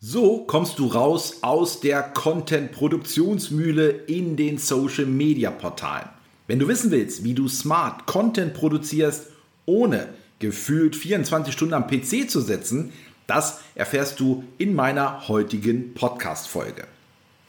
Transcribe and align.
So 0.00 0.44
kommst 0.46 0.78
du 0.78 0.86
raus 0.86 1.38
aus 1.42 1.80
der 1.80 2.04
Content-Produktionsmühle 2.04 3.88
in 3.88 4.36
den 4.36 4.56
Social-Media-Portalen. 4.56 6.08
Wenn 6.46 6.60
du 6.60 6.68
wissen 6.68 6.92
willst, 6.92 7.24
wie 7.24 7.34
du 7.34 7.48
smart 7.48 8.06
Content 8.06 8.54
produzierst, 8.54 9.26
ohne 9.66 10.08
gefühlt 10.38 10.94
24 10.94 11.52
Stunden 11.52 11.74
am 11.74 11.88
PC 11.88 12.30
zu 12.30 12.40
sitzen, 12.40 12.92
das 13.26 13.58
erfährst 13.74 14.20
du 14.20 14.44
in 14.56 14.76
meiner 14.76 15.26
heutigen 15.26 15.94
Podcast-Folge. 15.94 16.86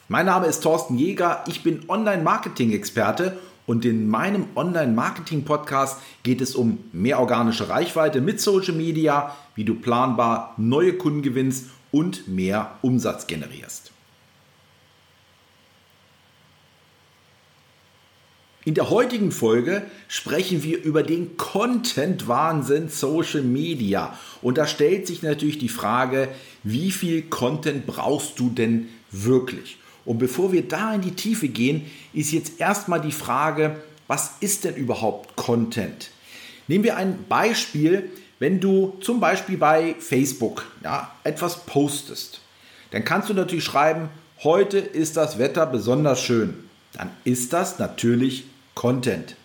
Mein 0.08 0.26
Name 0.26 0.48
ist 0.48 0.62
Thorsten 0.62 0.98
Jäger, 0.98 1.44
ich 1.46 1.62
bin 1.62 1.88
Online-Marketing-Experte 1.88 3.38
und 3.68 3.86
in 3.86 4.10
meinem 4.10 4.46
Online-Marketing-Podcast 4.56 6.00
geht 6.24 6.42
es 6.42 6.56
um 6.56 6.80
mehr 6.94 7.20
organische 7.20 7.70
Reichweite 7.70 8.22
mit 8.22 8.42
Social 8.42 8.74
Media, 8.74 9.36
wie 9.54 9.66
du 9.66 9.76
planbar 9.76 10.56
neue 10.58 10.94
Kunden 10.94 11.22
gewinnst 11.22 11.66
und 11.92 12.28
mehr 12.28 12.78
Umsatz 12.82 13.28
generierst. 13.28 13.92
In 18.66 18.76
der 18.76 18.90
heutigen 18.90 19.32
Folge 19.32 19.84
sprechen 20.08 20.64
wir 20.64 20.84
über 20.84 21.02
den 21.02 21.38
Content-Wahnsinn 21.38 22.90
Social 22.90 23.42
Media. 23.42 24.18
Und 24.42 24.58
da 24.58 24.68
stellt 24.68 25.08
sich 25.08 25.24
natürlich 25.24 25.58
die 25.58 25.70
Frage, 25.70 26.28
wie 26.64 26.92
viel 26.92 27.24
Content 27.24 27.88
brauchst 27.88 28.38
du 28.38 28.50
denn 28.50 28.90
wirklich? 29.12 29.78
Und 30.06 30.20
bevor 30.20 30.52
wir 30.52 30.68
da 30.68 30.94
in 30.94 31.02
die 31.02 31.16
Tiefe 31.16 31.48
gehen, 31.48 31.86
ist 32.14 32.32
jetzt 32.32 32.60
erstmal 32.60 33.02
die 33.02 33.12
Frage, 33.12 33.82
was 34.08 34.34
ist 34.40 34.66
denn 34.66 34.76
überhaupt 34.76 35.36
Content? 35.36 36.12
Nehmen 36.68 36.84
wir 36.84 36.98
ein 36.98 37.26
Beispiel, 37.30 38.12
wenn 38.40 38.60
du 38.60 38.98
zum 39.02 39.20
Beispiel 39.20 39.58
bei 39.58 39.96
Facebook 40.00 40.66
ja, 40.84 41.12
etwas 41.24 41.66
postest, 41.66 42.40
dann 42.92 43.04
kannst 43.04 43.30
du 43.30 43.34
natürlich 43.34 43.66
schreiben, 43.66 44.10
heute 44.44 44.80
ist 44.80 45.18
das 45.18 45.38
Wetter 45.38 45.66
besonders 45.66 46.22
schön. 46.22 46.56
Dann 46.94 47.12
ist 47.24 47.54
das 47.54 47.78
natürlich 47.78 48.46
Content. 48.74 49.36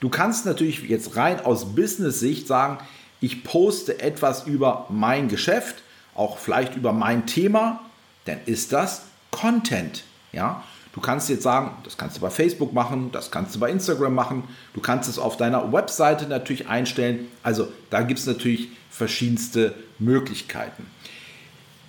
Du 0.00 0.08
kannst 0.10 0.44
natürlich 0.44 0.82
jetzt 0.82 1.16
rein 1.16 1.40
aus 1.40 1.74
Business-Sicht 1.74 2.46
sagen, 2.46 2.78
ich 3.20 3.42
poste 3.42 4.00
etwas 4.00 4.46
über 4.46 4.86
mein 4.90 5.28
Geschäft, 5.28 5.76
auch 6.14 6.38
vielleicht 6.38 6.76
über 6.76 6.92
mein 6.92 7.26
Thema, 7.26 7.80
dann 8.26 8.38
ist 8.44 8.72
das 8.72 9.02
Content. 9.30 10.04
Ja? 10.32 10.62
Du 10.94 11.00
kannst 11.00 11.28
jetzt 11.28 11.42
sagen, 11.42 11.72
das 11.82 11.96
kannst 11.96 12.16
du 12.16 12.20
bei 12.20 12.30
Facebook 12.30 12.72
machen, 12.72 13.10
das 13.10 13.32
kannst 13.32 13.56
du 13.56 13.58
bei 13.58 13.68
Instagram 13.68 14.14
machen, 14.14 14.44
du 14.74 14.80
kannst 14.80 15.08
es 15.08 15.18
auf 15.18 15.36
deiner 15.36 15.72
Webseite 15.72 16.28
natürlich 16.28 16.68
einstellen. 16.68 17.26
Also 17.42 17.66
da 17.90 18.02
gibt 18.02 18.20
es 18.20 18.26
natürlich 18.26 18.68
verschiedenste 18.90 19.74
Möglichkeiten. 19.98 20.86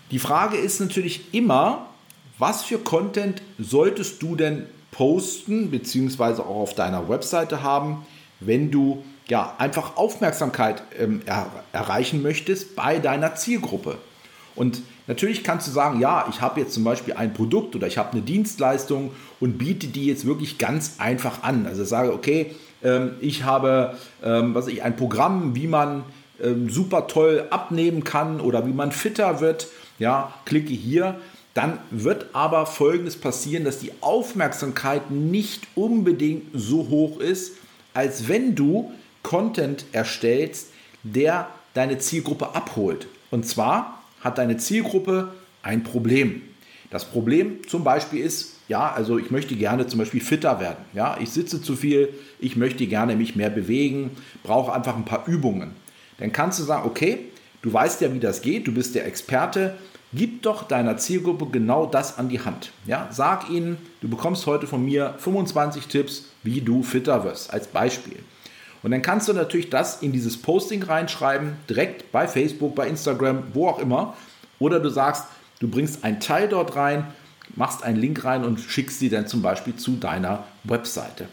Die 0.10 0.18
Frage 0.18 0.58
ist 0.58 0.80
natürlich 0.80 1.36
immer, 1.36 1.86
was 2.40 2.64
für 2.64 2.80
Content 2.80 3.44
solltest 3.60 4.24
du 4.24 4.36
denn 4.36 4.66
posten 4.90 5.70
bzw. 5.70 6.42
auch 6.42 6.62
auf 6.62 6.74
deiner 6.74 7.08
Webseite 7.08 7.62
haben, 7.62 8.08
wenn 8.40 8.72
du 8.72 9.06
ja 9.28 9.54
einfach 9.60 9.98
Aufmerksamkeit 9.98 10.82
ähm, 10.98 11.22
er 11.28 11.52
erreichen 11.74 12.24
möchtest 12.24 12.76
bei 12.76 12.98
deiner 12.98 13.36
Zielgruppe. 13.36 14.00
Und 14.56 14.82
natürlich 15.08 15.44
kannst 15.44 15.68
du 15.68 15.72
sagen, 15.72 16.00
ja, 16.00 16.28
ich 16.30 16.42
habe 16.42 16.62
jetzt 16.62 16.74
zum 16.74 16.84
Beispiel 16.84 17.14
ein 17.14 17.34
Produkt 17.34 17.76
oder 17.76 17.88
ich 17.88 17.98
habe 17.98 18.14
eine 18.14 18.22
Dienstleistung 18.22 19.12
und 19.40 19.58
biete 19.58 19.88
die 19.88 20.06
jetzt 20.06 20.26
wirklich 20.26 20.58
ganz 20.58 20.96
einfach 20.98 21.44
an. 21.44 21.66
Also 21.66 21.84
sage, 21.84 22.14
okay, 22.14 22.56
ähm, 22.84 23.12
ich 23.20 23.44
habe 23.44 23.96
ähm, 24.24 24.56
was 24.56 24.68
ich, 24.68 24.84
ein 24.84 24.96
Programm, 24.96 25.56
wie 25.56 25.68
man 25.68 26.04
ähm, 26.42 26.70
super 26.70 27.08
toll 27.08 27.48
abnehmen 27.50 28.04
kann 28.04 28.40
oder 28.40 28.66
wie 28.68 28.74
man 28.74 28.92
fitter 28.92 29.40
wird. 29.42 29.68
Ja, 30.00 30.34
klicke 30.46 30.74
hier. 30.74 31.20
Dann 31.54 31.80
wird 31.90 32.28
aber 32.34 32.66
Folgendes 32.66 33.16
passieren, 33.16 33.64
dass 33.64 33.80
die 33.80 33.92
Aufmerksamkeit 34.02 35.10
nicht 35.10 35.68
unbedingt 35.76 36.48
so 36.54 36.90
hoch 36.90 37.20
ist, 37.20 37.54
als 37.94 38.28
wenn 38.28 38.56
du 38.56 38.92
Content 39.24 39.86
erstellst, 39.94 40.72
der 41.04 41.48
deine 41.74 41.98
Zielgruppe 41.98 42.56
abholt. 42.56 43.08
Und 43.32 43.48
zwar 43.48 43.95
hat 44.26 44.40
deine 44.40 44.58
Zielgruppe 44.58 45.32
ein 45.62 45.84
Problem. 45.84 46.42
Das 46.90 47.06
Problem 47.06 47.60
zum 47.68 47.84
Beispiel 47.84 48.20
ist, 48.20 48.56
ja, 48.68 48.92
also 48.92 49.18
ich 49.18 49.32
möchte 49.32 49.56
gerne 49.56 49.88
zum 49.88 50.00
Beispiel 50.00 50.20
fitter 50.20 50.60
werden. 50.60 50.84
Ja, 50.94 51.18
ich 51.22 51.30
sitze 51.30 51.62
zu 51.62 51.76
viel, 51.76 52.10
ich 52.40 52.56
möchte 52.56 52.88
gerne 52.88 53.16
mich 53.16 53.36
mehr 53.36 53.52
bewegen, 53.52 54.12
brauche 54.44 54.74
einfach 54.74 54.96
ein 54.96 55.06
paar 55.06 55.28
Übungen. 55.28 55.72
Dann 56.18 56.32
kannst 56.32 56.60
du 56.60 56.64
sagen, 56.64 56.88
okay, 56.88 57.20
du 57.62 57.72
weißt 57.72 58.02
ja, 58.02 58.14
wie 58.14 58.20
das 58.20 58.42
geht, 58.42 58.68
du 58.68 58.74
bist 58.74 58.96
der 58.96 59.06
Experte, 59.06 59.76
gib 60.14 60.42
doch 60.42 60.64
deiner 60.64 60.98
Zielgruppe 60.98 61.48
genau 61.52 61.86
das 61.86 62.18
an 62.18 62.30
die 62.30 62.40
Hand. 62.40 62.72
Ja, 62.88 63.10
sag 63.12 63.50
ihnen, 63.50 63.78
du 64.02 64.08
bekommst 64.08 64.48
heute 64.48 64.66
von 64.66 64.84
mir 64.84 65.14
25 65.20 65.88
Tipps, 65.88 66.30
wie 66.42 66.62
du 66.62 66.82
fitter 66.82 67.24
wirst, 67.24 67.54
als 67.54 67.68
Beispiel. 67.68 68.18
Und 68.86 68.92
dann 68.92 69.02
kannst 69.02 69.28
du 69.28 69.34
natürlich 69.34 69.72
das 69.72 70.04
in 70.04 70.12
dieses 70.12 70.38
Posting 70.38 70.84
reinschreiben, 70.84 71.54
direkt 71.68 72.12
bei 72.12 72.28
Facebook, 72.28 72.76
bei 72.76 72.88
Instagram, 72.88 73.42
wo 73.52 73.68
auch 73.68 73.80
immer. 73.80 74.16
Oder 74.60 74.80
du 74.80 74.90
sagst, 74.90 75.24
du 75.60 75.68
bringst 75.68 76.04
einen 76.04 76.20
Teil 76.20 76.48
dort 76.48 76.76
rein, 76.76 77.08
machst 77.56 77.82
einen 77.82 77.98
Link 77.98 78.24
rein 78.24 78.44
und 78.44 78.60
schickst 78.60 79.00
sie 79.00 79.10
dann 79.10 79.26
zum 79.26 79.42
Beispiel 79.42 79.76
zu 79.76 79.94
deiner 79.94 80.44
Webseite. 80.66 81.28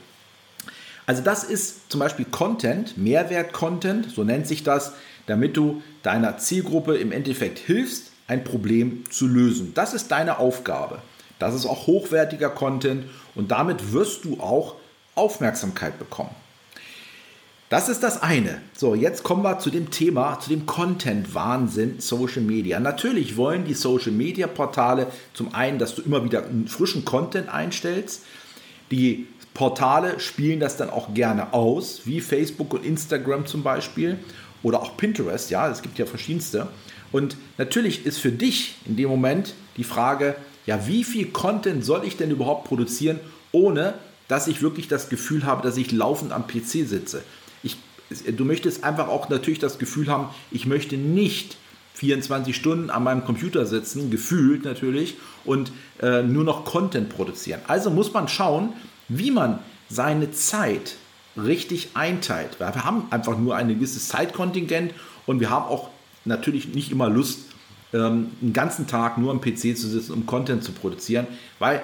Also 1.05 1.21
das 1.21 1.45
ist 1.45 1.93
zum 1.93 2.01
Beispiel 2.01 2.25
Content, 2.25 2.97
Mehrwert-Content, 2.97 4.11
so 4.11 4.25
nennt 4.25 4.47
sich 4.47 4.65
das, 4.65 4.95
damit 5.27 5.55
du 5.55 5.83
deiner 6.03 6.39
Zielgruppe 6.39 6.97
im 6.97 7.13
Endeffekt 7.13 7.59
hilfst, 7.59 8.13
ein 8.29 8.45
Problem 8.45 9.05
zu 9.11 9.27
lösen. 9.27 9.73
Das 9.75 9.93
ist 9.93 10.11
deine 10.11 10.39
Aufgabe. 10.39 11.03
Das 11.39 11.55
ist 11.55 11.67
auch 11.67 11.87
hochwertiger 11.87 12.49
Content 12.49 13.05
und 13.35 13.51
damit 13.51 13.93
wirst 13.93 14.25
du 14.25 14.41
auch 14.41 14.77
Aufmerksamkeit 15.15 15.99
bekommen. 15.99 16.35
Das 17.73 17.89
ist 17.89 18.03
das 18.03 18.21
eine. 18.21 18.61
So, 18.77 18.95
jetzt 18.95 19.23
kommen 19.23 19.43
wir 19.43 19.59
zu 19.59 19.71
dem 19.71 19.91
Thema, 19.91 20.39
zu 20.39 20.51
dem 20.51 20.67
Content-Wahnsinn 20.67 22.01
Social 22.01 22.43
Media. 22.43 22.79
Natürlich 22.79 23.39
wollen 23.39 23.65
die 23.65 23.73
Social 23.73 24.13
Media-Portale 24.13 25.07
zum 25.33 25.55
einen, 25.55 25.79
dass 25.79 25.95
du 25.95 26.03
immer 26.03 26.23
wieder 26.23 26.45
frischen 26.67 27.07
Content 27.07 27.49
einstellst. 27.49 28.25
Die 28.91 29.27
Portale 29.55 30.21
spielen 30.21 30.61
das 30.61 30.77
dann 30.77 30.91
auch 30.91 31.15
gerne 31.15 31.55
aus, 31.55 32.03
wie 32.05 32.21
Facebook 32.21 32.75
und 32.75 32.85
Instagram 32.85 33.47
zum 33.47 33.63
Beispiel 33.63 34.19
oder 34.63 34.83
auch 34.83 34.99
Pinterest. 34.99 35.49
Ja, 35.49 35.71
es 35.71 35.81
gibt 35.81 35.99
ja 35.99 36.05
verschiedenste. 36.05 36.69
Und 37.11 37.39
natürlich 37.57 38.05
ist 38.05 38.19
für 38.19 38.33
dich 38.33 38.75
in 38.85 38.97
dem 38.97 39.09
Moment 39.09 39.55
die 39.79 39.85
Frage, 39.85 40.35
ja, 40.67 40.87
wie 40.87 41.05
viel 41.05 41.29
Content 41.29 41.87
soll 41.87 42.05
ich 42.05 42.19
denn 42.19 42.31
überhaupt 42.31 42.69
produzieren, 42.69 43.19
ohne 43.51 43.95
dass 44.29 44.47
ich 44.47 44.61
wirklich 44.61 44.89
das 44.89 45.09
Gefühl 45.09 45.47
habe, 45.47 45.63
dass 45.63 45.79
ich 45.79 45.91
laufend 45.91 46.33
am 46.33 46.47
PC 46.47 46.87
sitze 46.87 47.23
ich, 47.63 47.77
du 48.37 48.45
möchtest 48.45 48.85
einfach 48.85 49.09
auch 49.09 49.29
natürlich 49.29 49.59
das 49.59 49.79
Gefühl 49.79 50.09
haben, 50.09 50.29
ich 50.51 50.67
möchte 50.67 50.97
nicht 50.97 51.57
24 51.95 52.57
Stunden 52.57 52.91
an 52.91 53.05
meinem 53.05 53.25
Computer 53.25 53.67
sitzen, 53.67 54.11
gefühlt 54.11 54.65
natürlich, 54.65 55.17
und 55.45 55.73
äh, 56.01 56.23
nur 56.23 56.45
noch 56.45 56.65
Content 56.65 57.09
produzieren. 57.11 57.61
Also 57.67 57.91
muss 57.91 58.13
man 58.13 58.29
schauen, 58.29 58.73
wie 59.09 59.31
man 59.31 59.59
seine 59.89 60.31
Zeit 60.33 60.97
richtig 61.37 61.91
einteilt. 61.95 62.59
Wir 62.59 62.85
haben 62.85 63.05
einfach 63.11 63.39
nur 63.39 63.57
ein 63.57 63.69
gewisses 63.69 64.09
Zeitkontingent 64.09 64.93
und 65.27 65.41
wir 65.41 65.51
haben 65.51 65.67
auch 65.67 65.91
natürlich 66.25 66.75
nicht 66.75 66.91
immer 66.91 67.09
Lust, 67.09 67.41
ähm, 67.93 68.31
einen 68.41 68.53
ganzen 68.53 68.87
Tag 68.87 69.19
nur 69.19 69.31
am 69.31 69.41
PC 69.41 69.77
zu 69.77 69.89
sitzen, 69.89 70.13
um 70.13 70.27
Content 70.27 70.65
zu 70.65 70.73
produzieren, 70.73 71.27
weil 71.59 71.83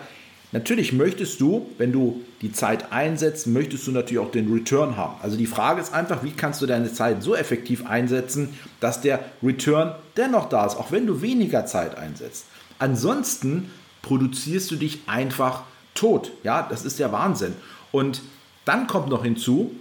Natürlich 0.50 0.94
möchtest 0.94 1.40
du, 1.40 1.68
wenn 1.76 1.92
du 1.92 2.22
die 2.40 2.52
Zeit 2.52 2.90
einsetzt, 2.90 3.46
möchtest 3.46 3.86
du 3.86 3.92
natürlich 3.92 4.18
auch 4.18 4.30
den 4.30 4.50
Return 4.50 4.96
haben. 4.96 5.16
Also 5.22 5.36
die 5.36 5.46
Frage 5.46 5.80
ist 5.80 5.92
einfach, 5.92 6.22
wie 6.22 6.30
kannst 6.30 6.62
du 6.62 6.66
deine 6.66 6.92
Zeit 6.92 7.22
so 7.22 7.36
effektiv 7.36 7.86
einsetzen, 7.86 8.54
dass 8.80 9.02
der 9.02 9.20
Return 9.42 9.94
dennoch 10.16 10.48
da 10.48 10.64
ist, 10.64 10.76
auch 10.76 10.90
wenn 10.90 11.06
du 11.06 11.20
weniger 11.20 11.66
Zeit 11.66 11.98
einsetzt. 11.98 12.46
Ansonsten 12.78 13.70
produzierst 14.00 14.70
du 14.70 14.76
dich 14.76 15.00
einfach 15.06 15.64
tot. 15.94 16.32
Ja, 16.44 16.66
das 16.68 16.84
ist 16.84 16.98
der 16.98 17.12
Wahnsinn. 17.12 17.52
Und 17.92 18.22
dann 18.64 18.86
kommt 18.86 19.08
noch 19.08 19.24
hinzu, 19.24 19.72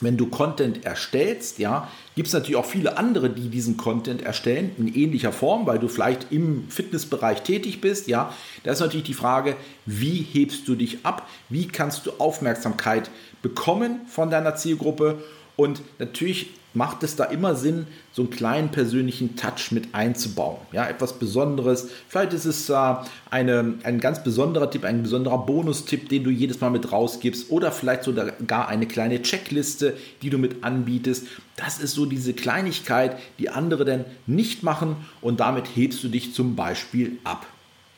wenn 0.00 0.16
du 0.16 0.26
Content 0.26 0.84
erstellst, 0.84 1.58
ja, 1.58 1.88
gibt 2.14 2.28
es 2.28 2.34
natürlich 2.34 2.56
auch 2.56 2.66
viele 2.66 2.98
andere, 2.98 3.30
die 3.30 3.48
diesen 3.48 3.76
Content 3.76 4.22
erstellen 4.22 4.70
in 4.78 4.94
ähnlicher 4.94 5.32
Form, 5.32 5.66
weil 5.66 5.78
du 5.78 5.88
vielleicht 5.88 6.30
im 6.30 6.68
Fitnessbereich 6.68 7.42
tätig 7.42 7.80
bist, 7.80 8.06
ja. 8.08 8.32
Da 8.62 8.72
ist 8.72 8.80
natürlich 8.80 9.06
die 9.06 9.14
Frage, 9.14 9.56
wie 9.86 10.26
hebst 10.32 10.68
du 10.68 10.74
dich 10.74 11.04
ab? 11.04 11.28
Wie 11.48 11.68
kannst 11.68 12.06
du 12.06 12.12
Aufmerksamkeit 12.18 13.10
bekommen 13.42 14.00
von 14.08 14.30
deiner 14.30 14.56
Zielgruppe? 14.56 15.18
Und 15.56 15.82
natürlich 15.98 16.50
macht 16.76 17.02
es 17.02 17.16
da 17.16 17.24
immer 17.24 17.54
Sinn, 17.54 17.86
so 18.12 18.22
einen 18.22 18.30
kleinen 18.30 18.70
persönlichen 18.70 19.34
Touch 19.34 19.70
mit 19.70 19.94
einzubauen. 19.94 20.58
Ja, 20.72 20.86
etwas 20.86 21.18
Besonderes. 21.18 21.88
Vielleicht 22.06 22.34
ist 22.34 22.44
es 22.44 22.68
äh, 22.68 22.94
eine, 23.30 23.74
ein 23.82 23.98
ganz 23.98 24.22
besonderer 24.22 24.70
Tipp, 24.70 24.84
ein 24.84 25.02
besonderer 25.02 25.38
Bonustipp, 25.38 26.10
den 26.10 26.22
du 26.22 26.30
jedes 26.30 26.60
Mal 26.60 26.68
mit 26.68 26.92
rausgibst 26.92 27.50
oder 27.50 27.72
vielleicht 27.72 28.04
sogar 28.04 28.68
eine 28.68 28.86
kleine 28.86 29.22
Checkliste, 29.22 29.96
die 30.20 30.28
du 30.28 30.36
mit 30.36 30.62
anbietest. 30.64 31.26
Das 31.56 31.78
ist 31.78 31.94
so 31.94 32.04
diese 32.04 32.34
Kleinigkeit, 32.34 33.16
die 33.38 33.48
andere 33.48 33.86
dann 33.86 34.04
nicht 34.26 34.62
machen 34.62 34.96
und 35.22 35.40
damit 35.40 35.64
hebst 35.74 36.04
du 36.04 36.08
dich 36.08 36.34
zum 36.34 36.56
Beispiel 36.56 37.18
ab. 37.24 37.46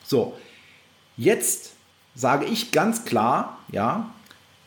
So, 0.05 0.35
jetzt 1.17 1.73
sage 2.15 2.45
ich 2.47 2.71
ganz 2.71 3.05
klar, 3.05 3.59
ja, 3.73 4.15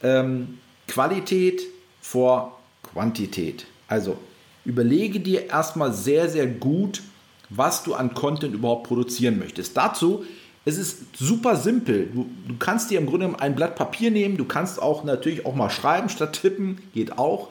ähm, 0.04 0.58
Qualität 0.88 1.62
vor 2.02 2.61
Quantität. 2.92 3.66
Also 3.88 4.18
überlege 4.66 5.20
dir 5.20 5.50
erstmal 5.50 5.94
sehr, 5.94 6.30
sehr 6.30 6.48
gut, 6.48 7.02
was 7.50 7.84
du 7.84 7.94
an 7.94 8.14
Content 8.14 8.54
überhaupt 8.54 8.88
produzieren 8.88 9.40
möchtest. 9.40 9.76
Dazu 9.76 10.24
es 10.64 10.78
ist 10.78 11.18
super 11.18 11.56
simpel. 11.56 12.08
Du, 12.14 12.30
du, 12.48 12.56
kannst 12.58 12.92
dir 12.92 13.00
im 13.00 13.08
Grunde 13.08 13.34
ein 13.40 13.56
Blatt 13.56 13.76
Papier 13.76 14.12
nehmen, 14.12 14.38
du 14.38 14.46
kannst 14.46 14.82
auch 14.82 15.04
natürlich 15.04 15.46
auch 15.46 15.56
mal 15.56 15.72
schreiben 15.72 16.10
statt 16.10 16.34
tippen, 16.34 16.82
geht 16.94 17.18
auch, 17.18 17.50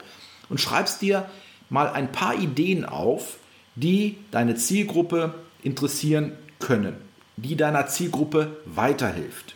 und 0.49 0.61
schreibst 0.61 1.01
dir 1.01 1.25
mal 1.69 1.89
ein 1.89 2.11
paar 2.11 2.35
Ideen 2.35 2.85
auf, 2.85 3.37
die 3.75 4.17
deine 4.31 4.55
Zielgruppe 4.55 5.33
interessieren 5.61 6.33
können, 6.59 6.95
die 7.37 7.55
deiner 7.55 7.87
Zielgruppe 7.87 8.57
weiterhilft. 8.65 9.55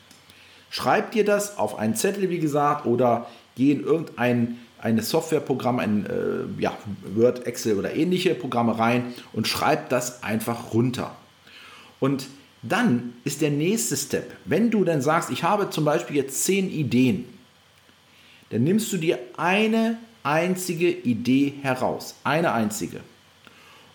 Schreib 0.70 1.12
dir 1.12 1.24
das 1.24 1.58
auf 1.58 1.78
einen 1.78 1.96
Zettel, 1.96 2.30
wie 2.30 2.40
gesagt, 2.40 2.86
oder 2.86 3.30
geh 3.56 3.72
in 3.72 3.84
irgendein 3.84 4.60
eine 4.86 5.02
Softwareprogramm, 5.02 5.80
ein 5.80 6.06
äh, 6.06 6.62
ja, 6.62 6.78
Word, 7.16 7.48
Excel 7.48 7.80
oder 7.80 7.96
ähnliche 7.96 8.36
Programme 8.36 8.78
rein 8.78 9.16
und 9.34 9.48
schreib 9.48 9.90
das 9.90 10.22
einfach 10.22 10.76
runter. 10.76 11.16
Und 12.00 12.28
dann 12.62 13.14
ist 13.24 13.42
der 13.42 13.50
nächste 13.50 13.98
Step, 13.98 14.32
wenn 14.46 14.70
du 14.70 14.84
dann 14.84 15.02
sagst, 15.02 15.32
ich 15.32 15.42
habe 15.44 15.72
zum 15.72 15.86
Beispiel 15.86 16.18
jetzt 16.18 16.44
zehn 16.44 16.70
Ideen, 16.70 17.26
dann 18.52 18.64
nimmst 18.64 18.94
du 18.94 18.98
dir 18.98 19.18
eine 19.38 19.98
einzige 20.22 20.92
Idee 20.92 21.56
heraus, 21.64 22.14
eine 22.24 22.52
einzige. 22.52 23.00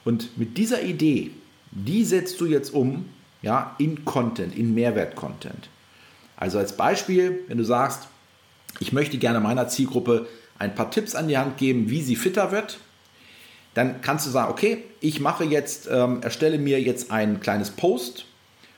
Und 0.04 0.36
mit 0.36 0.58
dieser 0.58 0.82
Idee, 0.82 1.30
die 1.70 2.04
setzt 2.04 2.40
du 2.40 2.46
jetzt 2.46 2.74
um 2.74 3.04
ja, 3.42 3.76
in 3.78 4.04
Content, 4.04 4.56
in 4.56 4.74
Mehrwert-Content. 4.74 5.68
Also 6.36 6.58
als 6.58 6.76
Beispiel, 6.76 7.44
wenn 7.46 7.58
du 7.58 7.64
sagst, 7.64 8.08
ich 8.80 8.92
möchte 8.92 9.18
gerne 9.18 9.38
meiner 9.38 9.68
Zielgruppe 9.68 10.26
ein 10.60 10.74
paar 10.74 10.90
Tipps 10.90 11.16
an 11.16 11.26
die 11.26 11.38
Hand 11.38 11.56
geben, 11.56 11.90
wie 11.90 12.02
sie 12.02 12.14
fitter 12.14 12.52
wird. 12.52 12.78
Dann 13.74 14.02
kannst 14.02 14.26
du 14.26 14.30
sagen, 14.30 14.52
okay, 14.52 14.84
ich 15.00 15.18
mache 15.18 15.44
jetzt, 15.44 15.88
ähm, 15.90 16.22
erstelle 16.22 16.58
mir 16.58 16.80
jetzt 16.80 17.10
ein 17.10 17.40
kleines 17.40 17.70
Post 17.70 18.26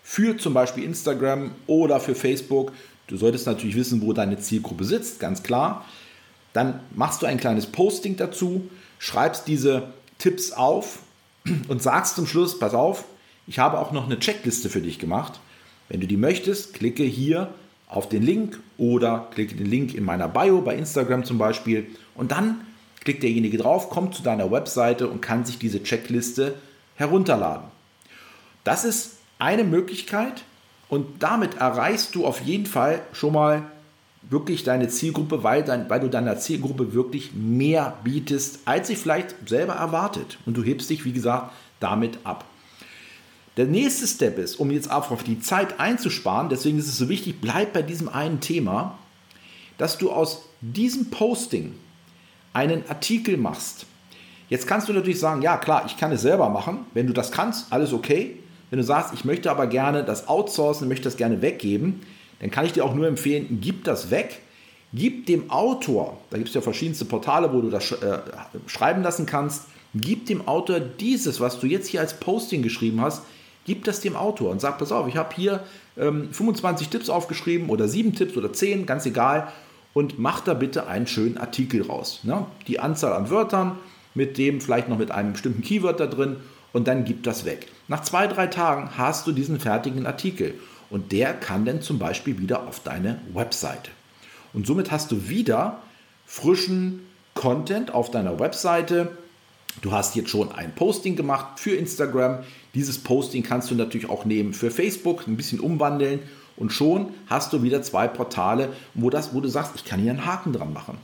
für 0.03 0.37
zum 0.37 0.55
Beispiel 0.55 0.85
Instagram 0.85 1.51
oder 1.67 1.99
für 1.99 2.15
Facebook. 2.15 2.73
Du 3.09 3.17
solltest 3.17 3.47
natürlich 3.47 3.75
wissen, 3.75 4.01
wo 4.01 4.13
deine 4.13 4.39
Zielgruppe 4.39 4.85
sitzt, 4.85 5.19
ganz 5.19 5.43
klar. 5.43 5.85
Dann 6.53 6.81
machst 6.95 7.21
du 7.21 7.27
ein 7.27 7.39
kleines 7.39 7.67
Posting 7.67 8.17
dazu, 8.17 8.69
schreibst 8.99 9.49
diese 9.49 9.89
Tipps 10.19 10.53
auf 10.53 11.01
und 11.69 11.83
sagst 11.83 12.15
zum 12.15 12.27
Schluss, 12.27 12.59
pass 12.59 12.75
auf, 12.75 13.05
ich 13.49 13.59
habe 13.59 13.81
auch 13.81 13.91
noch 13.91 14.07
eine 14.07 14.21
Checkliste 14.21 14.71
für 14.71 14.81
dich 14.81 15.01
gemacht. 15.01 15.41
Wenn 15.89 16.01
du 16.01 16.07
die 16.07 16.17
möchtest, 16.17 16.75
klicke 16.75 17.03
hier 17.03 17.53
auf 17.93 18.09
den 18.09 18.23
Link 18.23 18.59
oder 18.79 19.29
klicke 19.33 19.55
den 19.55 19.67
Link 19.67 19.95
in 19.95 20.05
meiner 20.05 20.29
Bio 20.29 20.63
bei 20.63 20.75
Instagram 20.75 21.25
zum 21.25 21.39
Beispiel 21.39 21.87
und 22.15 22.33
dann 22.33 22.63
klickt 23.01 23.23
derjenige 23.23 23.59
drauf, 23.59 23.91
kommt 23.91 24.15
zu 24.15 24.23
deiner 24.23 24.51
Webseite 24.51 25.09
und 25.09 25.21
kann 25.21 25.45
sich 25.45 25.59
diese 25.59 25.83
Checkliste 25.83 26.55
herunterladen. 26.97 27.67
Das 28.65 28.85
ist 28.85 29.17
eine 29.39 29.65
Möglichkeit 29.65 30.45
und 30.89 31.23
damit 31.23 31.57
erreichst 31.57 32.15
du 32.15 32.27
auf 32.27 32.41
jeden 32.41 32.67
Fall 32.67 33.03
schon 33.13 33.33
mal 33.33 33.63
wirklich 34.23 34.65
deine 34.65 34.89
Zielgruppe, 34.89 35.43
weil, 35.43 35.65
dein, 35.65 35.91
weil 35.91 36.01
du 36.01 36.09
deiner 36.09 36.39
Zielgruppe 36.39 36.95
wirklich 36.95 37.33
mehr 37.35 37.99
bietest, 38.05 38.61
als 38.65 38.89
sie 38.89 38.97
vielleicht 38.97 39.35
selber 39.47 39.75
erwartet. 39.75 40.39
Und 40.47 40.57
du 40.57 40.63
hebst 40.63 40.89
dich, 40.91 41.05
wie 41.05 41.13
gesagt, 41.13 41.53
damit 41.81 42.19
ab. 42.25 42.45
Der 43.57 43.67
nächste 43.67 44.07
Step 44.07 44.39
ist, 44.39 44.57
um 44.57 44.71
jetzt 44.71 44.91
auch 44.91 45.23
die 45.23 45.41
Zeit 45.41 45.79
einzusparen, 45.79 46.49
deswegen 46.49 46.79
ist 46.79 46.89
es 46.89 46.97
so 46.97 47.09
wichtig, 47.09 47.41
bleib 47.41 47.75
bei 47.75 47.83
diesem 47.83 48.09
einen 48.09 48.41
Thema, 48.41 48.99
dass 49.77 49.99
du 49.99 50.11
aus 50.11 50.45
diesem 50.61 51.11
Posting 51.11 51.75
einen 52.55 52.89
Artikel 52.89 53.37
machst. 53.37 53.87
Jetzt 54.49 54.67
kannst 54.67 54.89
du 54.89 54.93
natürlich 54.93 55.19
sagen, 55.19 55.43
ja 55.43 55.57
klar, 55.57 55.85
ich 55.87 55.97
kann 55.97 56.13
es 56.13 56.23
selber 56.23 56.49
machen. 56.49 56.81
Wenn 56.95 57.07
du 57.07 57.13
das 57.13 57.31
kannst, 57.31 57.73
alles 57.73 57.93
okay. 57.93 58.37
Wenn 58.71 58.79
du 58.79 58.85
sagst, 58.85 59.13
ich 59.13 59.25
möchte 59.25 59.51
aber 59.51 59.67
gerne 59.67 60.05
das 60.05 60.29
outsourcen, 60.29 60.89
möchte 60.89 61.05
das 61.05 61.17
gerne 61.17 61.43
weggeben, 61.43 62.01
dann 62.41 62.51
kann 62.51 62.65
ich 62.65 62.73
dir 62.73 62.85
auch 62.85 62.95
nur 62.95 63.07
empfehlen, 63.07 63.59
gib 63.61 63.85
das 63.85 64.11
weg. 64.11 64.41
Gib 64.95 65.25
dem 65.25 65.51
Autor, 65.51 66.19
da 66.29 66.37
gibt 66.37 66.49
es 66.49 66.55
ja 66.55 66.61
verschiedenste 66.61 67.07
Portale, 67.07 67.51
wo 67.53 67.63
du 67.63 67.71
das 67.71 67.93
äh, 67.93 68.19
schreiben 68.67 69.03
lassen 69.03 69.25
kannst, 69.25 69.65
gib 69.95 70.27
dem 70.27 70.47
Autor 70.47 70.81
dieses, 70.81 71.41
was 71.41 71.61
du 71.61 71.67
jetzt 71.67 71.89
hier 71.89 72.01
als 72.01 72.21
Posting 72.21 72.63
geschrieben 72.63 73.01
hast, 73.01 73.23
gib 73.65 73.85
das 73.85 74.01
dem 74.01 74.17
Autor 74.17 74.51
und 74.51 74.61
sag, 74.61 74.79
pass 74.79 74.93
auf, 74.93 75.07
ich 75.09 75.17
habe 75.17 75.35
hier 75.35 75.61
ähm, 75.97 76.33
25 76.33 76.89
Tipps 76.89 77.09
aufgeschrieben 77.09 77.69
oder 77.69 77.89
7 77.89 78.15
Tipps 78.15 78.37
oder 78.37 78.53
10, 78.53 78.87
ganz 78.87 79.07
egal, 79.07 79.53
und 79.95 80.19
mach 80.19 80.41
da 80.41 80.55
bitte 80.55 80.87
einen 80.87 81.07
schönen 81.07 81.37
Artikel 81.39 81.83
raus. 81.83 82.21
Ne? 82.23 82.47
Die 82.67 82.81
Anzahl 82.81 83.13
an 83.13 83.31
Wörtern, 83.31 83.79
mit 84.15 84.39
dem 84.39 84.61
vielleicht 84.61 84.89
noch 84.89 84.99
mit 84.99 85.11
einem 85.11 85.33
bestimmten 85.33 85.63
Keyword 85.63 86.01
da 86.01 86.07
drin 86.07 86.37
und 86.73 86.89
dann 86.89 87.05
gib 87.05 87.23
das 87.23 87.45
weg. 87.45 87.67
Nach 87.89 88.03
zwei, 88.03 88.27
drei 88.27 88.47
Tagen 88.47 88.91
hast 88.97 89.27
du 89.27 89.33
diesen 89.33 89.61
fertigen 89.61 90.07
Artikel 90.07 90.55
und 90.91 91.13
der 91.13 91.33
kann 91.35 91.65
dann 91.65 91.83
zum 91.83 91.99
Beispiel 91.99 92.39
wieder 92.39 92.67
auf 92.67 92.81
deine 92.81 93.21
Webseite. 93.33 93.91
Und 94.53 94.67
somit 94.67 94.91
hast 94.91 95.11
du 95.13 95.29
wieder 95.29 95.79
frischen 96.27 97.07
Content 97.35 97.95
auf 97.95 98.11
deiner 98.11 98.39
Webseite. 98.39 99.17
Du 99.81 99.93
hast 99.93 100.15
jetzt 100.15 100.31
schon 100.31 100.53
ein 100.53 100.75
Posting 100.75 101.17
gemacht 101.17 101.59
für 101.59 101.75
Instagram. 101.75 102.45
Dieses 102.75 102.99
Posting 102.99 103.43
kannst 103.43 103.71
du 103.71 103.75
natürlich 103.75 104.09
auch 104.09 104.25
nehmen 104.25 104.53
für 104.53 104.71
Facebook, 104.71 105.27
ein 105.27 105.37
bisschen 105.37 105.61
umwandeln 105.61 106.21
und 106.57 106.73
schon 106.73 107.15
hast 107.27 107.53
du 107.53 107.63
wieder 107.63 107.83
zwei 107.83 108.07
Portale, 108.09 108.73
wo, 108.95 109.11
das, 109.11 109.35
wo 109.35 109.41
du 109.41 109.49
sagst, 109.49 109.73
ich 109.75 109.85
kann 109.85 110.01
hier 110.01 110.11
einen 110.11 110.27
Haken 110.27 110.53
dran 110.53 110.73
machen. 110.73 110.99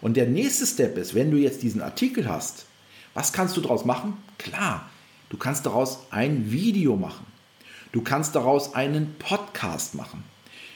Und 0.00 0.16
der 0.16 0.26
nächste 0.26 0.66
Step 0.66 0.96
ist, 0.98 1.14
wenn 1.14 1.30
du 1.30 1.36
jetzt 1.36 1.62
diesen 1.62 1.82
Artikel 1.82 2.28
hast, 2.28 2.66
was 3.12 3.32
kannst 3.32 3.56
du 3.56 3.60
daraus 3.60 3.84
machen? 3.84 4.16
Klar, 4.38 4.88
du 5.28 5.36
kannst 5.36 5.66
daraus 5.66 6.00
ein 6.10 6.50
Video 6.50 6.96
machen. 6.96 7.26
Du 7.92 8.02
kannst 8.02 8.34
daraus 8.34 8.74
einen 8.74 9.14
Podcast 9.18 9.94
machen. 9.94 10.24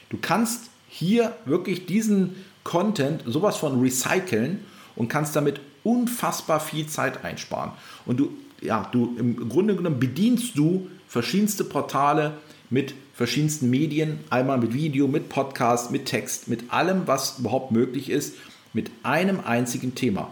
Du 0.09 0.19
kannst 0.21 0.71
hier 0.89 1.37
wirklich 1.45 1.87
diesen 1.87 2.37
Content 2.63 3.23
sowas 3.27 3.57
von 3.57 3.81
recyceln 3.81 4.65
und 4.99 5.09
kannst 5.09 5.35
damit 5.35 5.61
unfassbar 5.85 6.61
viel 6.61 6.87
Zeit 6.87 7.25
einsparen. 7.25 7.73
Und 8.05 8.21
du 8.21 8.31
ja, 8.61 8.89
du 8.93 9.17
im 9.19 9.49
Grunde 9.49 9.77
genommen 9.77 10.01
bedienst 10.01 10.57
du 10.59 10.89
verschiedenste 11.07 11.65
Portale 11.65 12.35
mit 12.71 12.95
verschiedensten 13.15 13.71
Medien, 13.71 14.21
einmal 14.31 14.59
mit 14.59 14.75
Video, 14.75 15.09
mit 15.09 15.29
Podcast, 15.29 15.91
mit 15.91 16.07
Text, 16.07 16.49
mit 16.49 16.73
allem, 16.73 17.07
was 17.07 17.39
überhaupt 17.39 17.73
möglich 17.73 18.11
ist, 18.11 18.35
mit 18.73 18.91
einem 19.03 19.41
einzigen 19.41 19.95
Thema. 19.95 20.31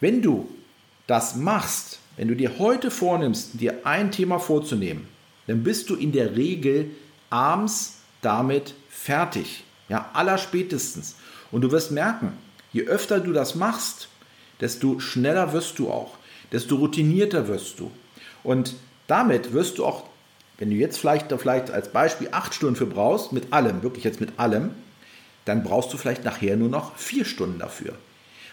Wenn 0.00 0.22
du 0.22 0.48
das 1.06 1.36
machst, 1.36 1.98
wenn 2.16 2.28
du 2.28 2.36
dir 2.36 2.58
heute 2.58 2.90
vornimmst, 2.90 3.60
dir 3.60 3.86
ein 3.86 4.12
Thema 4.12 4.38
vorzunehmen, 4.38 5.08
dann 5.46 5.62
bist 5.62 5.88
du 5.90 5.94
in 5.94 6.12
der 6.12 6.36
Regel 6.36 6.90
abends 7.30 7.98
damit 8.20 8.74
fertig. 8.88 9.64
Ja, 9.88 10.10
allerspätestens. 10.12 11.16
Und 11.50 11.62
du 11.62 11.70
wirst 11.70 11.90
merken, 11.90 12.34
je 12.72 12.84
öfter 12.84 13.20
du 13.20 13.32
das 13.32 13.54
machst, 13.54 14.08
desto 14.60 15.00
schneller 15.00 15.52
wirst 15.52 15.78
du 15.78 15.90
auch 15.90 16.16
desto 16.52 16.76
routinierter 16.76 17.48
wirst 17.48 17.80
du. 17.80 17.90
Und 18.44 18.74
damit 19.06 19.52
wirst 19.52 19.78
du 19.78 19.86
auch, 19.86 20.04
wenn 20.58 20.70
du 20.70 20.76
jetzt 20.76 20.98
vielleicht, 20.98 21.32
vielleicht 21.32 21.70
als 21.70 21.90
Beispiel 21.90 22.28
acht 22.30 22.54
Stunden 22.54 22.76
für 22.76 22.86
brauchst, 22.86 23.32
mit 23.32 23.52
allem, 23.52 23.82
wirklich 23.82 24.04
jetzt 24.04 24.20
mit 24.20 24.38
allem, 24.38 24.70
dann 25.44 25.64
brauchst 25.64 25.92
du 25.92 25.96
vielleicht 25.96 26.24
nachher 26.24 26.56
nur 26.56 26.68
noch 26.68 26.96
vier 26.96 27.24
Stunden 27.24 27.58
dafür. 27.58 27.94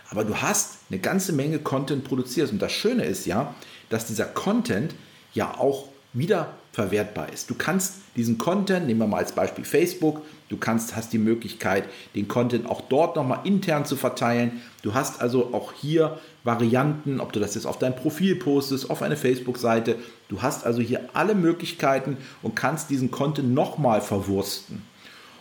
Aber 0.10 0.24
du 0.24 0.42
hast 0.42 0.80
eine 0.90 1.00
ganze 1.00 1.34
Menge 1.34 1.60
Content 1.60 2.04
produziert. 2.04 2.52
Und 2.52 2.60
das 2.60 2.72
Schöne 2.72 3.06
ist 3.06 3.28
ja, 3.28 3.54
dass 3.90 4.08
dieser 4.08 4.26
Content 4.26 4.96
ja 5.34 5.56
auch 5.56 5.90
wieder 6.14 6.54
verwertbar 6.72 7.32
ist. 7.32 7.50
Du 7.50 7.56
kannst 7.56 7.96
diesen 8.16 8.38
Content, 8.38 8.88
nehmen 8.88 9.00
wir 9.00 9.08
mal 9.08 9.18
als 9.18 9.34
Beispiel 9.34 9.66
Facebook, 9.66 10.22
du 10.50 10.58
kannst, 10.58 10.96
hast 10.96 11.14
die 11.14 11.18
Möglichkeit, 11.18 11.86
den 12.16 12.28
Content 12.28 12.70
auch 12.70 12.82
dort 12.82 13.16
nochmal 13.16 13.42
intern 13.44 13.86
zu 13.86 13.96
verteilen. 13.96 14.62
Du 14.82 14.94
hast 14.94 15.22
also 15.22 15.54
auch 15.54 15.74
hier 15.74 16.20
Varianten, 16.44 17.20
ob 17.20 17.34
du 17.34 17.40
das 17.40 17.56
jetzt 17.56 17.66
auf 17.66 17.80
dein 17.80 17.96
Profil 17.96 18.36
postest, 18.36 18.90
auf 18.90 19.02
eine 19.02 19.18
Facebook-Seite. 19.18 19.98
Du 20.30 20.42
hast 20.42 20.66
also 20.66 20.82
hier 20.82 21.10
alle 21.14 21.36
Möglichkeiten 21.36 22.18
und 22.42 22.56
kannst 22.56 22.90
diesen 22.90 23.12
Content 23.12 23.54
nochmal 23.54 24.02
verwursten. 24.02 24.82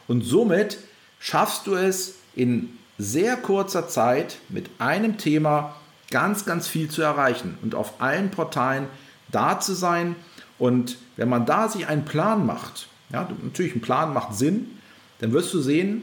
Und 0.07 0.23
somit 0.23 0.79
schaffst 1.19 1.67
du 1.67 1.75
es 1.75 2.17
in 2.35 2.71
sehr 2.99 3.37
kurzer 3.37 3.89
Zeit 3.89 4.39
mit 4.49 4.69
einem 4.79 5.19
Thema 5.19 5.77
ganz, 6.11 6.45
ganz 6.45 6.67
viel 6.67 6.91
zu 6.91 7.03
erreichen 7.03 7.59
und 7.63 7.75
auf 7.75 8.01
allen 8.01 8.31
Portalen 8.31 8.87
da 9.31 9.61
zu 9.61 9.75
sein. 9.75 10.17
Und 10.59 10.97
wenn 11.17 11.29
man 11.29 11.47
da 11.47 11.69
sich 11.69 11.87
einen 11.87 12.05
Plan 12.05 12.47
macht, 12.47 12.89
ja, 13.13 13.29
natürlich 13.43 13.75
ein 13.75 13.81
Plan 13.81 14.13
macht 14.13 14.35
Sinn, 14.35 14.79
dann 15.21 15.33
wirst 15.33 15.53
du 15.55 15.61
sehen, 15.61 16.03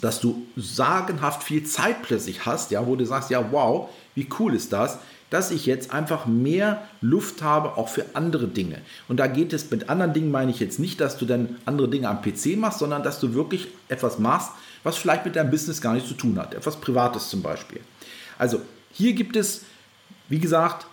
dass 0.00 0.20
du 0.20 0.46
sagenhaft 0.56 1.42
viel 1.42 1.64
Zeit 1.64 2.02
plötzlich 2.02 2.46
hast, 2.46 2.70
ja, 2.70 2.86
wo 2.86 2.96
du 2.96 3.06
sagst, 3.06 3.30
ja, 3.30 3.52
wow, 3.52 3.88
wie 4.14 4.26
cool 4.38 4.54
ist 4.54 4.72
das, 4.72 4.98
dass 5.30 5.50
ich 5.50 5.66
jetzt 5.66 5.92
einfach 5.92 6.26
mehr 6.26 6.86
Luft 7.00 7.42
habe, 7.42 7.76
auch 7.76 7.88
für 7.88 8.04
andere 8.14 8.46
Dinge. 8.46 8.78
Und 9.08 9.18
da 9.18 9.26
geht 9.26 9.52
es 9.52 9.70
mit 9.70 9.88
anderen 9.88 10.12
Dingen, 10.12 10.30
meine 10.30 10.50
ich 10.50 10.60
jetzt 10.60 10.78
nicht, 10.78 11.00
dass 11.00 11.16
du 11.16 11.26
dann 11.26 11.56
andere 11.64 11.88
Dinge 11.88 12.08
am 12.08 12.22
PC 12.22 12.56
machst, 12.56 12.78
sondern 12.78 13.02
dass 13.02 13.20
du 13.20 13.34
wirklich 13.34 13.68
etwas 13.88 14.18
machst, 14.18 14.50
was 14.82 14.96
vielleicht 14.96 15.24
mit 15.24 15.36
deinem 15.36 15.50
Business 15.50 15.80
gar 15.80 15.94
nichts 15.94 16.08
zu 16.08 16.14
tun 16.14 16.38
hat. 16.38 16.54
Etwas 16.54 16.76
Privates 16.76 17.30
zum 17.30 17.42
Beispiel. 17.42 17.80
Also 18.38 18.60
hier 18.92 19.14
gibt 19.14 19.36
es, 19.36 19.62
wie 20.28 20.38
gesagt, 20.38 20.86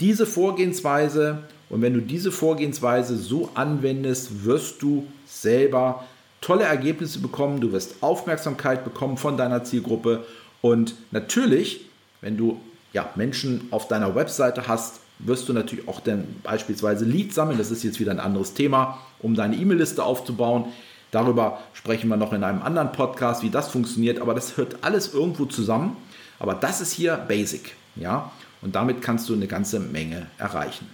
diese 0.00 0.24
Vorgehensweise 0.24 1.42
und 1.70 1.82
wenn 1.82 1.94
du 1.94 2.00
diese 2.00 2.32
Vorgehensweise 2.32 3.16
so 3.16 3.50
anwendest, 3.54 4.44
wirst 4.44 4.82
du 4.82 5.06
selber 5.26 6.04
tolle 6.40 6.64
Ergebnisse 6.64 7.18
bekommen, 7.18 7.60
du 7.60 7.72
wirst 7.72 7.96
Aufmerksamkeit 8.02 8.84
bekommen 8.84 9.16
von 9.16 9.36
deiner 9.36 9.64
Zielgruppe 9.64 10.24
und 10.62 10.94
natürlich, 11.10 11.80
wenn 12.20 12.36
du 12.36 12.60
ja, 12.92 13.10
Menschen 13.16 13.68
auf 13.70 13.88
deiner 13.88 14.14
Webseite 14.14 14.66
hast, 14.66 15.00
wirst 15.18 15.48
du 15.48 15.52
natürlich 15.52 15.88
auch 15.88 16.00
dann 16.00 16.24
beispielsweise 16.42 17.04
Leads 17.04 17.34
sammeln. 17.34 17.58
Das 17.58 17.70
ist 17.70 17.82
jetzt 17.82 18.00
wieder 18.00 18.12
ein 18.12 18.20
anderes 18.20 18.54
Thema, 18.54 18.98
um 19.20 19.34
deine 19.34 19.56
E-Mail-Liste 19.56 20.02
aufzubauen. 20.02 20.66
Darüber 21.10 21.60
sprechen 21.72 22.08
wir 22.08 22.16
noch 22.16 22.32
in 22.32 22.44
einem 22.44 22.62
anderen 22.62 22.92
Podcast, 22.92 23.42
wie 23.42 23.50
das 23.50 23.68
funktioniert, 23.68 24.20
aber 24.20 24.34
das 24.34 24.56
hört 24.56 24.76
alles 24.82 25.14
irgendwo 25.14 25.46
zusammen. 25.46 25.96
Aber 26.38 26.54
das 26.54 26.80
ist 26.80 26.92
hier 26.92 27.16
Basic, 27.16 27.74
ja, 27.96 28.30
und 28.62 28.74
damit 28.74 29.02
kannst 29.02 29.28
du 29.28 29.34
eine 29.34 29.48
ganze 29.48 29.80
Menge 29.80 30.26
erreichen. 30.38 30.86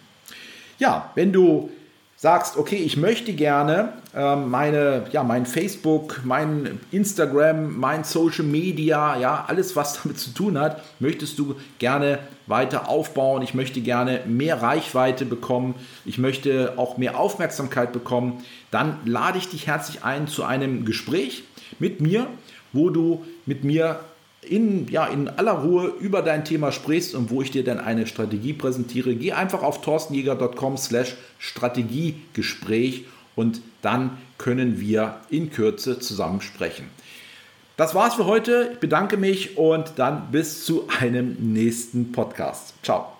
Ja, 0.79 1.11
wenn 1.15 1.33
du 1.33 1.71
sagst, 2.17 2.57
okay, 2.57 2.77
ich 2.77 2.97
möchte 2.97 3.33
gerne 3.33 3.93
äh, 4.15 4.37
meine, 4.37 5.05
ja, 5.13 5.23
mein 5.23 5.47
Facebook, 5.47 6.21
mein 6.25 6.81
Instagram, 6.91 7.79
mein 7.79 8.05
Social 8.05 8.45
Media, 8.45 9.19
ja, 9.19 9.45
alles, 9.47 9.77
was 9.77 10.01
damit 10.03 10.19
zu 10.19 10.31
tun 10.33 10.59
hat, 10.59 10.83
möchtest 11.01 11.39
du 11.39 11.57
gerne 11.79 12.19
weiter 12.47 12.89
aufbauen. 12.89 13.43
Ich 13.43 13.55
möchte 13.55 13.81
gerne 13.81 14.21
mehr 14.27 14.63
Reichweite 14.63 15.25
bekommen. 15.25 15.75
Ich 16.05 16.19
möchte 16.19 16.75
auch 16.77 16.97
mehr 16.97 17.19
Aufmerksamkeit 17.19 17.93
bekommen. 17.93 18.45
Dann 18.71 18.99
lade 19.05 19.39
ich 19.39 19.49
dich 19.49 19.67
herzlich 19.67 20.05
ein 20.05 20.27
zu 20.27 20.45
einem 20.45 20.85
Gespräch 20.85 21.45
mit 21.79 22.01
mir, 22.01 22.27
wo 22.73 22.91
du 22.91 23.25
mit 23.47 23.65
mir 23.65 24.01
in, 24.49 24.89
ja, 24.89 25.07
in 25.07 25.29
aller 25.29 25.53
Ruhe 25.53 25.93
über 26.01 26.23
dein 26.23 26.45
Thema 26.45 26.73
sprichst 26.73 27.15
und 27.15 27.31
wo 27.31 27.43
ich 27.43 27.51
dir 27.51 27.65
dann 27.65 27.81
eine 27.81 28.07
Strategie 28.07 28.53
präsentiere. 28.53 29.15
Geh 29.15 29.33
einfach 29.33 29.63
auf 29.63 29.81
torstenjäger.com 29.81 30.77
slash 30.77 31.15
Strategiegespräch 31.39 33.05
und 33.37 33.61
dann 33.83 34.19
können 34.39 34.81
wir 34.81 35.17
in 35.31 35.51
Kürze 35.51 35.99
zusammen 35.99 36.41
sprechen. 36.41 36.89
Das 37.77 37.95
war's 37.95 38.15
für 38.15 38.27
heute. 38.27 38.71
Ich 38.75 38.79
bedanke 38.79 39.17
mich 39.17 39.59
und 39.59 39.95
dann 39.97 40.31
bis 40.31 40.65
zu 40.65 40.89
einem 41.01 41.37
nächsten 41.41 42.13
Podcast. 42.13 42.75
Ciao. 42.85 43.14